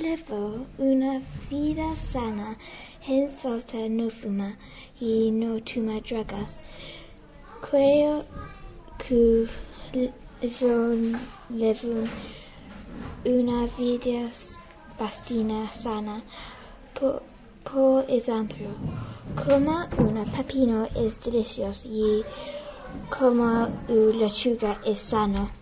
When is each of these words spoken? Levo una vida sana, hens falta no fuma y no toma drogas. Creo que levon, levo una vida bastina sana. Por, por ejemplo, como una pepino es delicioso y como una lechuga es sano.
Levo 0.00 0.64
una 0.78 1.20
vida 1.50 1.96
sana, 1.96 2.56
hens 3.04 3.40
falta 3.42 3.88
no 3.88 4.08
fuma 4.10 4.56
y 5.00 5.32
no 5.32 5.58
toma 5.58 6.00
drogas. 6.00 6.60
Creo 7.60 8.24
que 8.96 9.48
levon, 10.40 11.18
levo 11.50 12.06
una 13.24 13.66
vida 13.76 14.30
bastina 14.96 15.68
sana. 15.72 16.22
Por, 16.94 17.22
por 17.64 18.04
ejemplo, 18.08 18.76
como 19.34 19.84
una 19.98 20.24
pepino 20.26 20.88
es 20.94 21.20
delicioso 21.24 21.88
y 21.88 22.24
como 23.10 23.68
una 23.88 24.16
lechuga 24.16 24.78
es 24.84 25.00
sano. 25.00 25.58